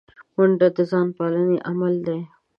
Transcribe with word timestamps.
منډه 0.35 0.67
د 0.75 0.79
ځان 0.91 1.07
پالنې 1.17 1.57
عمل 1.69 1.95
دی 2.07 2.19